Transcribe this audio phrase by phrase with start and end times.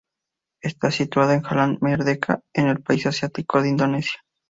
[0.63, 4.19] Está situada en Jalan Merdeka, en el país asiático de Indonesia.